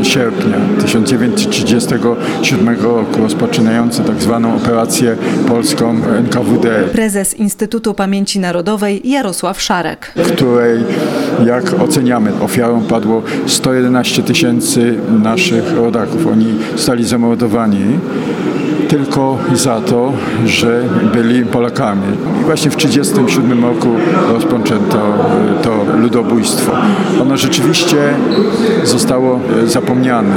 [0.04, 5.16] sierpnia 1937 roku rozpoczynający tak zwaną operację
[5.48, 6.84] polską NKWD.
[6.92, 10.14] Prezes Instytutu Pamięci Narodowej Jarosław Szarek.
[10.36, 10.84] Której,
[11.46, 16.28] jak oceniamy, ofiarą padło 111 tysięcy naszych rodaków.
[16.28, 18.00] Oni zostali zamordowani
[18.88, 20.14] tylko za to,
[20.46, 22.02] że byli Polakami.
[22.42, 23.88] I właśnie w 1937 roku
[24.34, 26.72] rozpoczęto e, to ludobójstwo.
[27.22, 27.98] Ono rzeczywiście
[28.84, 30.36] zostało e, zapomniane,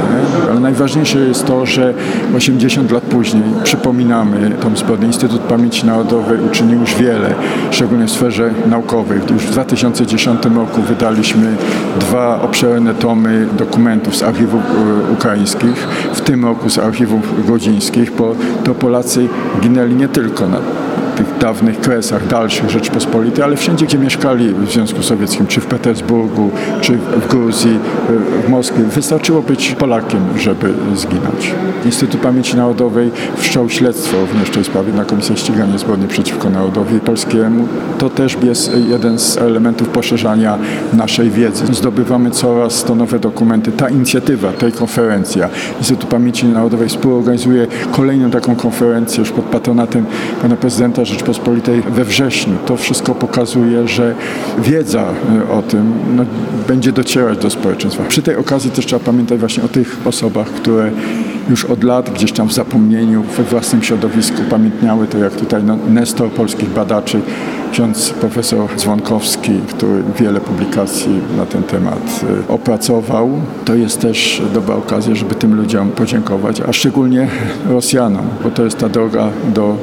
[0.51, 1.93] ale najważniejsze jest to, że
[2.35, 5.07] 80 lat później przypominamy tą zbrodnię.
[5.07, 7.33] Instytut Pamięci Narodowej uczynił już wiele,
[7.71, 9.19] szczególnie w sferze naukowej.
[9.33, 11.55] Już w 2010 roku wydaliśmy
[11.99, 14.61] dwa obszerne tomy dokumentów z archiwów
[15.09, 15.87] e, ukraińskich,
[16.21, 19.27] w tym roku z archiwów godzińskich, po to Polacy
[19.61, 20.57] ginęli nie tylko na
[21.23, 26.51] tych dawnych kresach dalszych Rzeczpospolitej, ale wszędzie, gdzie mieszkali w Związku Sowieckim, czy w Petersburgu,
[26.81, 27.79] czy w Gruzji,
[28.45, 28.83] w Moskwie.
[28.83, 31.53] Wystarczyło być Polakiem, żeby zginąć.
[31.85, 37.67] Instytut Pamięci Narodowej wszczął śledztwo w tej sprawie na Komisję Ścigania Zbrodni przeciwko Narodowi Polskiemu.
[37.97, 40.57] To też jest jeden z elementów poszerzania
[40.93, 41.65] naszej wiedzy.
[41.71, 43.71] Zdobywamy coraz to nowe dokumenty.
[43.71, 50.05] Ta inicjatywa, tej konferencja Instytut Pamięci Narodowej współorganizuje kolejną taką konferencję już pod patronatem
[50.41, 52.53] pana prezydenta Rzeczpospolitej we wrześniu.
[52.65, 54.15] To wszystko pokazuje, że
[54.59, 55.13] wiedza
[55.47, 56.25] e, o tym no,
[56.67, 58.03] będzie docierać do społeczeństwa.
[58.03, 60.91] Przy tej okazji też trzeba pamiętać właśnie o tych osobach, które
[61.49, 65.77] już od lat gdzieś tam w zapomnieniu, we własnym środowisku pamiętniały to, jak tutaj no,
[65.89, 67.21] Nestor polskich badaczy,
[67.71, 73.29] ksiądz profesor Dzwonkowski, który wiele publikacji na ten temat e, opracował.
[73.65, 77.27] To jest też dobra okazja, żeby tym ludziom podziękować, a szczególnie
[77.69, 79.77] Rosjanom, bo to jest ta droga do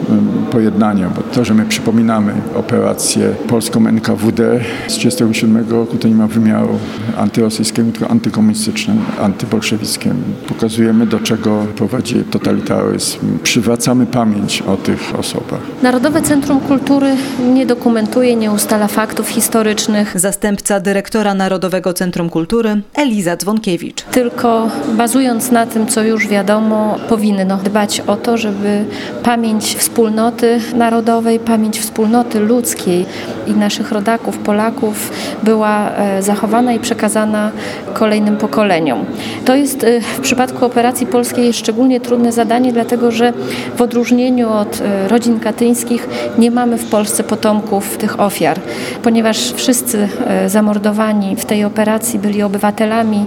[0.51, 6.27] pojednania, bo to, że my przypominamy operację polską NKWD z 1937 roku, to nie ma
[6.27, 6.79] wymiaru
[7.17, 10.15] antyrosyjskiego, tylko antykomunistycznym, antybolszewickim.
[10.49, 13.39] Pokazujemy, do czego prowadzi totalitaryzm.
[13.43, 15.61] Przywracamy pamięć o tych osobach.
[15.83, 17.17] Narodowe Centrum Kultury
[17.55, 20.21] nie dokumentuje, nie ustala faktów historycznych.
[20.21, 24.03] Zastępca dyrektora Narodowego Centrum Kultury Eliza Dzwonkiewicz.
[24.03, 28.85] Tylko bazując na tym, co już wiadomo, powinno dbać o to, żeby
[29.23, 33.07] pamięć wspólnoty narodowej, pamięć wspólnoty ludzkiej
[33.47, 35.11] i naszych rodaków, Polaków
[35.43, 37.51] była e, zachowana i przekazana
[37.95, 39.05] kolejnym pokoleniom.
[39.45, 43.33] To jest e, w przypadku operacji polskiej szczególnie trudne zadanie, dlatego że
[43.77, 48.61] w odróżnieniu od e, rodzin katyńskich nie mamy w Polsce potomków tych ofiar,
[49.03, 50.09] ponieważ wszyscy
[50.47, 53.27] zamordowani w tej operacji byli obywatelami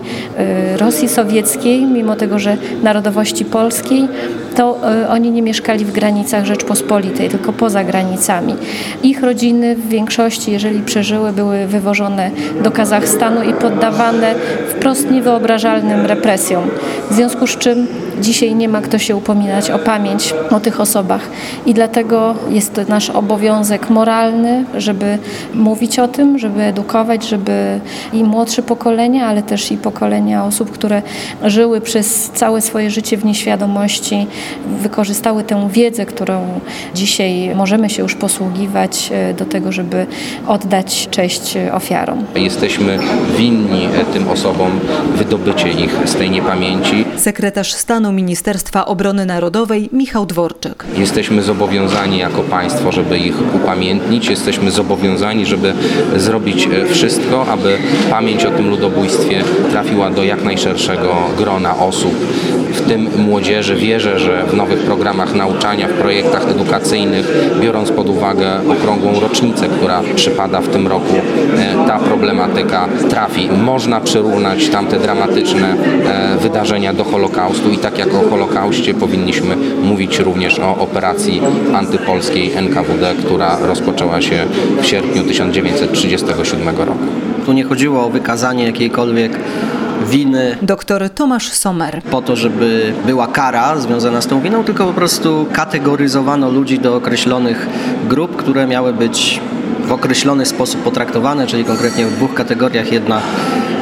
[0.78, 4.08] Rosji Sowieckiej, mimo tego, że narodowości polskiej,
[4.56, 4.78] to
[5.10, 8.56] oni nie mieszkali w granicach Rzeczpospolitej, tylko poza granicami.
[9.04, 12.32] Ich rodziny w większości, jeżeli przeżyły, były wywożone
[12.64, 14.36] do Kazachstanu i poddawane
[14.70, 16.64] wprost niewyobrażalnym represjom.
[17.12, 17.88] W związku z czym
[18.22, 21.22] dzisiaj nie ma kto się upominać o pamięć o tych osobach
[21.66, 25.18] i dlatego jest to nasz obowiązek moralny, żeby
[25.54, 27.80] mówić o tym, żeby edukować, żeby
[28.14, 31.02] i młodsze pokolenia, ale też i pokolenia osób, które
[31.44, 34.28] żyły przez całe swoje życie w nieświadomości,
[34.82, 36.60] wykorzystały tę wiedzę, którą
[36.94, 40.06] dzisiaj możemy się już posługiwać e, do tego, żeby
[40.48, 42.26] oddać cześć ofiarom.
[42.36, 43.00] Jesteśmy
[43.38, 44.72] winni tym osobom
[45.16, 47.06] wydobycie ich z tej niepamięci.
[47.18, 50.86] Sekretarz stanu Ministerstwa Obrony Narodowej Michał Dworczyk.
[50.98, 54.30] Jesteśmy zobowiązani jako państwo, żeby ich upamiętnić.
[54.30, 55.74] Jesteśmy zobowiązani, żeby
[56.16, 57.78] zrobić e, wszystko, aby
[58.10, 62.14] pamięć o tym ludobójstwie trafiła do jak najszerszego grona osób,
[62.72, 63.76] w tym młodzieży.
[63.76, 67.28] Wierzę, że w nowych programach nauczania, w projektach edukacyjnych,
[67.62, 71.16] biorąc pod uwagę okrągłą rocznicę, która przypada w tym roku,
[71.58, 73.50] e, ta problematyka trafi.
[73.64, 80.20] Można przyrównać tamte dramatyczne e, wydarzenia do Holokaustu i tak jak o Holokauście powinniśmy mówić
[80.20, 81.42] również o operacji
[81.74, 84.46] antypolskiej NKWD, która rozpoczęła się
[84.82, 87.06] w sierpniu 1937 roku.
[87.46, 89.40] Tu nie chodziło o wykazanie jakiejkolwiek
[90.10, 92.02] winy Doktor Tomasz Sommer.
[92.04, 96.96] po to, żeby była kara związana z tą winą, tylko po prostu kategoryzowano ludzi do
[96.96, 97.68] określonych
[98.10, 99.42] grup, które miały być
[99.86, 102.92] w określony sposób potraktowane, czyli konkretnie w dwóch kategoriach.
[102.92, 103.22] Jedna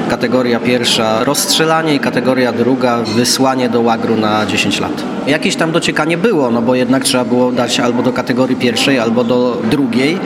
[0.10, 5.04] kategoria pierwsza rozstrzelanie i kategoria druga wysłanie do łagru na 10 lat.
[5.28, 9.24] Jakieś tam dociekanie było, no bo jednak trzeba było dać albo do kategorii pierwszej, albo
[9.24, 10.18] do drugiej,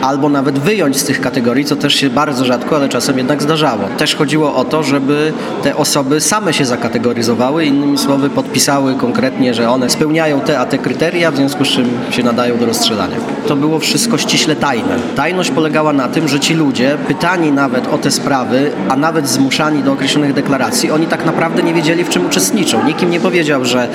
[0.00, 3.82] albo nawet wyjąć z tych kategorii, co też się bardzo rzadko, ale czasem jednak zdarzało.
[3.98, 9.70] Też chodziło o to, żeby te osoby same się zakategoryzowały, innymi słowy podpisały konkretnie, że
[9.70, 13.16] one spełniają te a te kryteria, w związku z czym się nadają do rozstrzelania.
[13.46, 14.96] To było wszystko ściśle tajne.
[15.16, 19.82] Tajność polegała na tym, że ci ludzie, pytani nawet o te sprawy, a nawet zmuszani
[19.82, 22.84] do określonych deklaracji, oni tak naprawdę nie wiedzieli, w czym uczestniczą.
[22.86, 23.88] Nikt im nie powiedział, że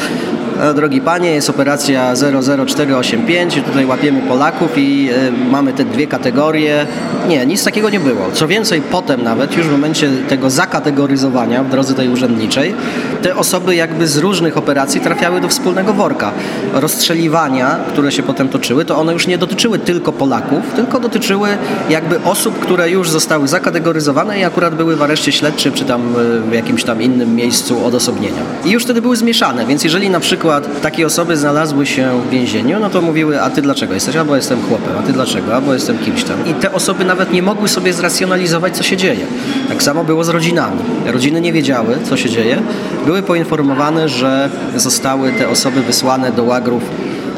[0.62, 6.86] e, drogi panie, jest operacja 00485, tutaj łapiemy Polaków i e, mamy te dwie kategorie.
[7.28, 8.32] Nie, nic takiego nie było.
[8.34, 12.76] Co więcej, potem nawet, już w momencie tego zakategoryzowania w drodze tej urzędniczej,
[13.22, 16.32] te osoby jakby z różnych operacji trafiały do wspólnego worka.
[16.74, 21.50] Rozstrzeliwania, które się potem toczyły, to one już nie dotyczyły tylko Polaków, tylko dotyczyły
[21.90, 26.50] jakby osób, które już zostały zakategoryzowane i akurat były w areszcie śledczym, czy tam e,
[26.50, 28.42] w jakimś tam innym miejscu odosobnienia.
[28.66, 32.80] I już wtedy były zmieszane, więc jeżeli na przykład takie osoby znalazły się w więzieniu,
[32.80, 34.16] no to mówiły, a ty dlaczego jesteś?
[34.16, 35.56] Albo jestem chłopem, a ty dlaczego?
[35.56, 36.48] Albo jestem kimś tam.
[36.48, 39.26] I te osoby nawet nie mogły sobie zracjonalizować, co się dzieje.
[39.70, 40.80] Tak samo było z rodzinami.
[41.06, 42.62] Rodziny nie wiedziały, co się dzieje.
[43.06, 46.84] Były poinformowane, że zostały te osoby wysłane do łagrów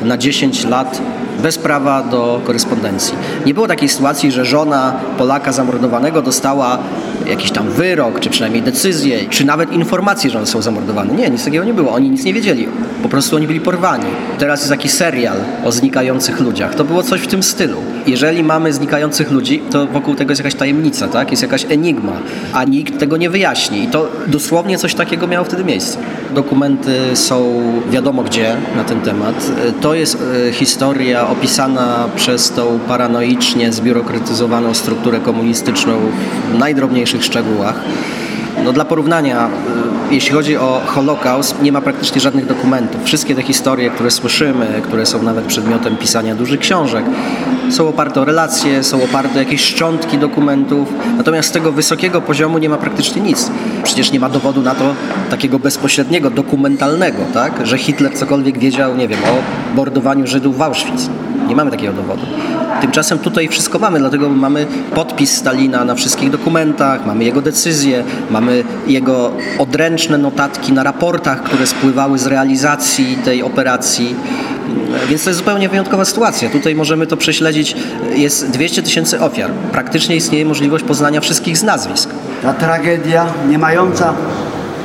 [0.02, 1.02] na 10 lat
[1.46, 3.14] bez prawa do korespondencji.
[3.46, 6.78] Nie było takiej sytuacji, że żona Polaka zamordowanego dostała
[7.28, 11.14] jakiś tam wyrok, czy przynajmniej decyzję, czy nawet informację, że one są zamordowane.
[11.14, 11.92] Nie, nic takiego nie było.
[11.92, 12.68] Oni nic nie wiedzieli.
[13.04, 14.06] Po prostu oni byli porwani.
[14.40, 16.76] Teraz jest taki serial o znikających ludziach.
[16.76, 17.78] To było coś w tym stylu.
[18.08, 21.32] Jeżeli mamy znikających ludzi, to wokół tego jest jakaś tajemnica, tak?
[21.32, 22.14] Jest jakaś enigma,
[22.54, 23.84] a nikt tego nie wyjaśni.
[23.84, 25.98] I to dosłownie coś takiego miało wtedy miejsce.
[26.34, 29.52] Dokumenty są wiadomo gdzie na ten temat.
[29.82, 35.94] To jest e, historia opisana przez tą paranoicznie zbiurokratyzowaną strukturę komunistyczną
[36.54, 37.76] w najdrobniejszych szczegółach.
[38.64, 43.04] No dla porównania, y, jeśli chodzi o Holokaust, nie ma praktycznie żadnych dokumentów.
[43.04, 47.06] Wszystkie te historie, które słyszymy, które są nawet przedmiotem pisania dużych książek,
[47.70, 52.58] są oparte o relacje, są oparte o jakieś szczątki dokumentów, natomiast z tego wysokiego poziomu
[52.58, 53.52] nie ma praktycznie nic.
[53.84, 54.96] Przecież nie ma dowodu na to
[55.30, 57.68] takiego bezpośredniego, dokumentalnego, tak?
[57.68, 61.10] że Hitler cokolwiek wiedział, nie wiem, o mordowaniu Żydów w Auschwitz.
[61.48, 62.22] Nie mamy takiego dowodu.
[62.82, 68.64] Tymczasem tutaj wszystko mamy, dlatego mamy podpis Stalina na wszystkich dokumentach, mamy jego decyzje, mamy
[68.88, 74.16] jego odręczne notatki na raportach, które spływały z realizacji tej operacji.
[75.10, 76.50] Więc to jest zupełnie wyjątkowa sytuacja.
[76.50, 77.76] Tutaj możemy to prześledzić.
[78.16, 79.52] Jest 200 tysięcy ofiar.
[79.72, 82.10] Praktycznie istnieje możliwość poznania wszystkich z nazwisk.
[82.44, 84.14] Ta tragedia nie mająca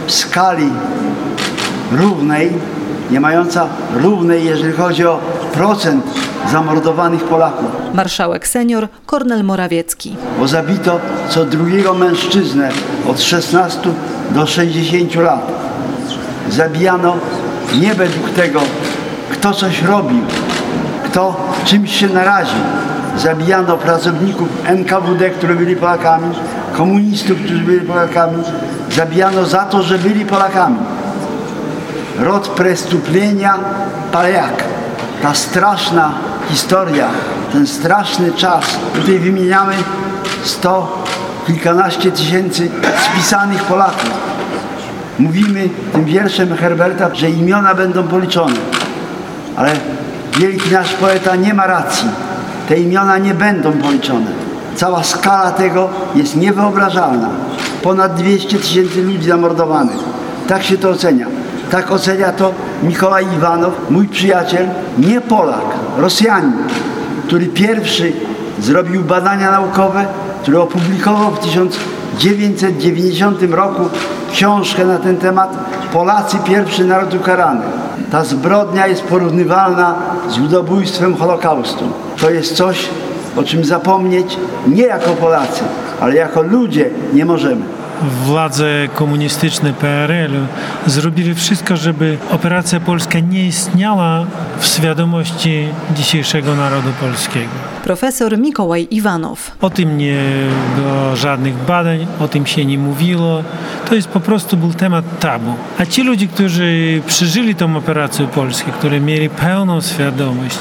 [0.07, 0.69] skali
[1.93, 2.51] równej,
[3.11, 3.67] nie mająca
[3.97, 5.21] równej, jeżeli chodzi o
[5.55, 6.05] procent
[6.53, 10.17] zamordowanych Polaków, Marszałek senior Kornel Morawiecki.
[10.39, 12.71] bo zabito co drugiego mężczyznę
[13.09, 13.81] od 16
[14.31, 15.53] do 60 lat.
[16.51, 17.17] Zabijano
[17.81, 18.61] nie według tego,
[19.41, 20.23] kto coś robił,
[21.05, 22.61] kto czymś się naraził.
[23.17, 26.35] Zabijano pracowników NKWD, którzy byli Polakami,
[26.77, 28.43] komunistów, którzy byli Polakami.
[28.91, 30.77] Zabijano za to, że byli Polakami.
[32.19, 33.59] Rod prestuplenia
[34.13, 34.65] Paljak.
[35.23, 36.13] Ta straszna
[36.49, 37.09] historia,
[37.53, 38.65] ten straszny czas.
[38.95, 39.75] Tutaj wymieniamy
[40.45, 41.05] sto
[41.47, 42.71] kilkanaście tysięcy
[43.05, 44.11] spisanych Polaków.
[45.19, 48.80] Mówimy tym wierszem Herberta, że imiona będą policzone.
[49.61, 49.73] Ale
[50.39, 52.09] wielki nasz poeta nie ma racji.
[52.69, 54.27] Te imiona nie będą policzone.
[54.77, 57.29] Cała skala tego jest niewyobrażalna.
[57.83, 59.97] Ponad 200 tysięcy ludzi zamordowanych.
[60.49, 61.27] Tak się to ocenia.
[61.71, 65.65] Tak ocenia to Mikołaj Iwanow, mój przyjaciel, nie Polak,
[65.99, 66.53] Rosjanin,
[67.27, 68.13] który pierwszy
[68.59, 70.05] zrobił badania naukowe,
[70.43, 73.83] który opublikował w 1990 roku
[74.33, 75.57] książkę na ten temat
[75.93, 77.80] Polacy pierwszy naród ukarany.
[78.11, 79.95] Ta zbrodnia jest porównywalna
[80.29, 81.85] z ludobójstwem Holokaustu.
[82.21, 82.89] To jest coś,
[83.37, 85.65] o czym zapomnieć nie jako Polacy,
[86.01, 87.63] ale jako ludzie nie możemy.
[88.25, 90.33] władze komunistyczne PRL
[90.87, 94.27] zrobili wszystko, żeby operacja polska nie istniała
[94.59, 97.51] w świadomości dzisiejszego narodu polskiego.
[97.91, 99.51] Profesor Mikołaj Iwanow.
[99.61, 100.23] O tym nie
[100.77, 103.43] było żadnych badań, o tym się nie mówiło.
[103.89, 105.55] To jest po prostu był temat tabu.
[105.79, 110.59] A ci ludzie, którzy przeżyli tą operację polską, którzy mieli pełną świadomość,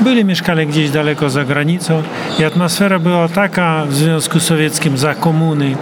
[0.00, 2.02] byli mieszkali gdzieś daleko za granicą
[2.38, 5.76] i atmosfera była taka w Związku Sowieckim za komuny,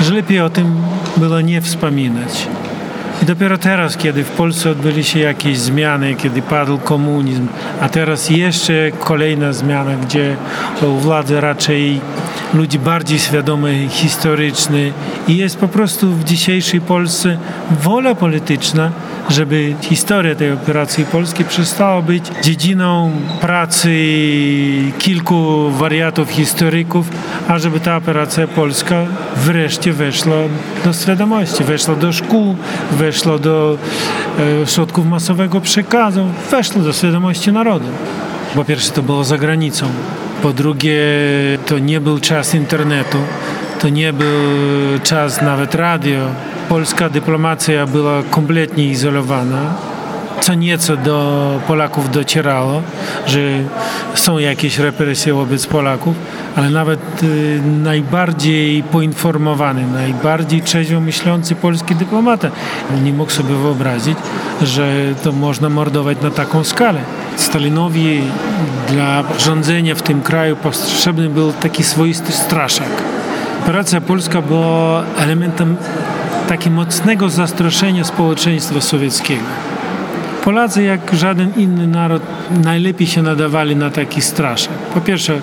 [0.00, 0.82] że lepiej o tym
[1.16, 2.46] było nie wspominać.
[3.22, 7.46] I dopiero teraz, kiedy w Polsce odbyli się jakieś zmiany, kiedy padł komunizm,
[7.80, 10.36] a teraz jeszcze kolejna zmiana, gdzie
[10.82, 12.00] u władzy raczej
[12.54, 14.92] ludzi bardziej świadomy, historyczny
[15.28, 17.38] i jest po prostu w dzisiejszej Polsce
[17.82, 18.90] wola polityczna,
[19.28, 23.10] żeby historia tej operacji polskiej przestała być dziedziną
[23.40, 23.90] pracy
[24.98, 27.08] kilku wariatów, historyków,
[27.48, 30.36] a żeby ta operacja polska wreszcie weszła
[30.84, 32.56] do świadomości, weszła do szkół,
[32.92, 33.78] weszła do
[34.62, 37.86] e, środków masowego przekazu, weszła do świadomości narodu.
[38.54, 39.86] Po pierwsze to było za granicą,
[40.42, 40.98] po drugie
[41.66, 43.18] to nie był czas internetu,
[43.80, 44.28] to nie był
[45.02, 46.18] czas nawet radio.
[46.68, 49.74] Polska dyplomacja była kompletnie izolowana.
[50.40, 52.82] Co nieco do Polaków docierało,
[53.26, 53.38] że
[54.14, 56.16] są jakieś represje wobec Polaków,
[56.56, 62.50] ale nawet y, najbardziej poinformowany, najbardziej trzeźwo myślący polski dyplomata
[63.04, 64.18] nie mógł sobie wyobrazić,
[64.62, 67.00] że to można mordować na taką skalę.
[67.36, 68.22] Stalinowi
[68.88, 73.09] dla rządzenia w tym kraju potrzebny był taki swoisty straszak.
[73.62, 75.76] Operacja polska była elementem
[76.48, 79.44] takiego mocnego zastraszenia społeczeństwa sowieckiego.
[80.44, 82.22] Polacy, jak żaden inny naród,
[82.64, 84.72] najlepiej się nadawali na taki straszak.
[84.94, 85.40] Po pierwsze,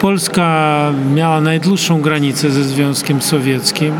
[0.00, 3.92] Polska miała najdłuższą granicę ze Związkiem Sowieckim.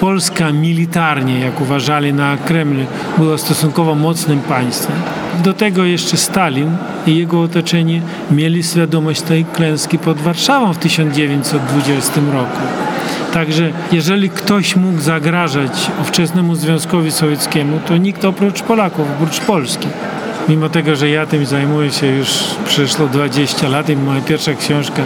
[0.00, 2.84] Polska militarnie, jak uważali na Kremlu,
[3.18, 4.96] była stosunkowo mocnym państwem.
[5.44, 6.76] Do tego jeszcze Stalin
[7.06, 12.87] i jego otoczenie mieli świadomość tej klęski pod Warszawą w 1920 roku.
[13.38, 19.88] Także jeżeli ktoś mógł zagrażać ówczesnemu Związkowi Sowieckiemu, to nikt oprócz Polaków, oprócz Polski.
[20.48, 22.28] Mimo tego, że ja tym zajmuję się już
[22.66, 25.02] przeszło 20 lat i moja pierwsza książka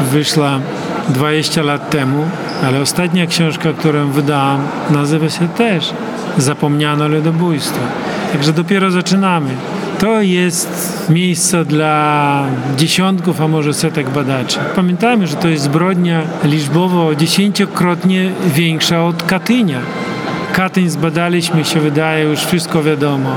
[0.00, 0.60] wyszła
[1.08, 2.24] 20 lat temu,
[2.64, 4.60] ale ostatnia książka, którą wydałam,
[4.90, 5.92] nazywa się też
[6.38, 7.80] Zapomniano ludobójstwo.
[8.32, 9.50] Także dopiero zaczynamy.
[10.00, 12.44] To jest miejsce dla
[12.76, 14.58] dziesiątków, a może setek badaczy.
[14.76, 19.80] Pamiętajmy, że to jest zbrodnia liczbowo dziesięciokrotnie większa od Katynia.
[20.52, 23.30] Katyń zbadaliśmy, się wydaje, już wszystko wiadomo.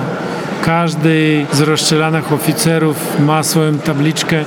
[0.61, 4.45] Każdy z rozstrzelanych oficerów ma swoją tabliczkę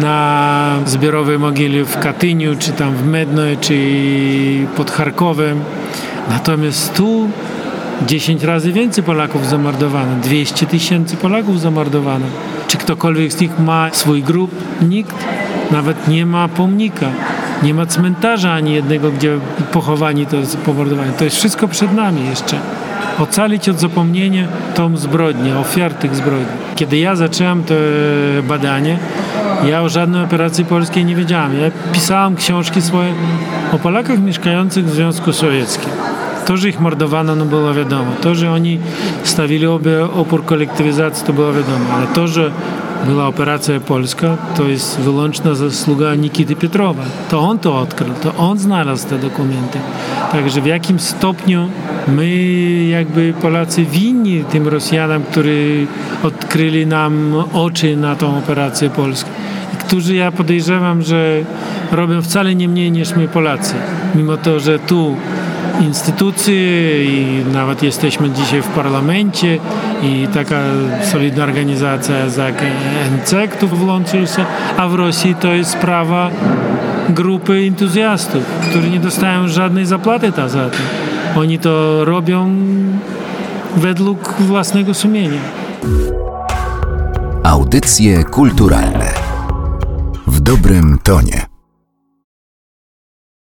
[0.00, 3.76] na zbiorowej mogile w Katyniu, czy tam w Medno, czy
[4.76, 5.60] pod Charkowem.
[6.30, 7.28] Natomiast tu
[8.02, 12.26] 10 razy więcej Polaków zamordowano, 200 tysięcy Polaków zamordowano.
[12.68, 14.50] Czy ktokolwiek z nich ma swój grób?
[14.88, 15.16] Nikt.
[15.70, 17.06] Nawet nie ma pomnika.
[17.62, 19.38] Nie ma cmentarza ani jednego, gdzie
[19.72, 21.12] pochowani to pomordowani.
[21.18, 22.56] To jest wszystko przed nami jeszcze.
[23.18, 26.46] Ocalić od zapomnienia tą zbrodnię, ofiar tych zbrodni.
[26.76, 27.74] Kiedy ja zacząłem to
[28.48, 28.98] badanie,
[29.68, 31.60] ja o żadnej operacji polskiej nie wiedziałem.
[31.60, 33.12] Ja pisałem książki swoje
[33.72, 35.90] o Polakach mieszkających w Związku Sowieckim.
[36.46, 38.12] To, że ich mordowano, no było wiadomo.
[38.20, 38.78] To, że oni
[39.22, 39.66] stawili
[40.14, 41.84] opór kolektywizacji, to było wiadomo.
[41.96, 42.50] Ale to, że
[43.06, 47.02] była operacja polska, to jest wyłączna zasługa Nikity Pietrowa.
[47.28, 49.78] To on to odkrył, to on znalazł te dokumenty.
[50.32, 51.68] Także w jakim stopniu
[52.08, 52.36] my
[52.84, 55.86] jakby Polacy winni tym Rosjanom, którzy
[56.22, 59.30] odkryli nam oczy na tą operację polską.
[59.78, 61.40] Którzy ja podejrzewam, że
[61.92, 63.74] robią wcale nie mniej niż my Polacy.
[64.14, 65.16] Mimo to, że tu
[65.80, 69.58] instytucje i nawet jesteśmy dzisiaj w parlamencie
[70.02, 70.60] i taka
[71.12, 72.62] solidna organizacja jak
[73.16, 74.44] NC, który włączył się,
[74.76, 76.30] a w Rosji to jest sprawa
[77.08, 80.78] grupy entuzjastów, którzy nie dostają żadnej zapłaty za to.
[81.36, 82.56] Oni to robią
[83.76, 85.40] według własnego sumienia.
[87.42, 89.10] Audycje kulturalne
[90.26, 91.43] w dobrym tonie.